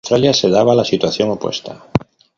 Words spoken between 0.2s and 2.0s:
se daba la situación opuesta.